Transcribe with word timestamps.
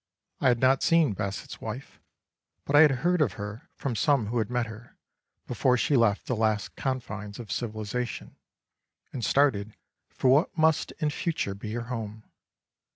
I 0.39 0.47
had 0.47 0.57
not 0.59 0.81
seen 0.81 1.13
Basset's 1.13 1.61
wife, 1.61 1.99
but 2.65 2.75
I 2.75 2.81
had 2.81 2.89
heard 3.05 3.21
of 3.21 3.33
her 3.33 3.69
from 3.75 3.95
some 3.95 4.25
who 4.25 4.39
had 4.39 4.49
met 4.49 4.65
her, 4.65 4.97
before 5.45 5.77
she 5.77 5.95
left 5.95 6.25
the 6.25 6.35
last 6.35 6.75
confines 6.75 7.37
of 7.37 7.51
civilisation 7.51 8.35
and 9.13 9.23
started 9.23 9.75
for 10.09 10.31
what 10.31 10.57
must 10.57 10.91
in 10.93 11.11
future 11.11 11.53
be 11.53 11.71
her 11.73 11.83
home. 11.83 12.23